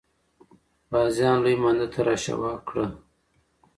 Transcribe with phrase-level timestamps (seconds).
[0.91, 2.85] غازیان لوی مانده ته را سوه کړه.